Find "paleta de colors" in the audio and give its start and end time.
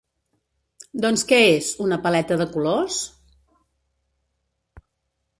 2.05-2.97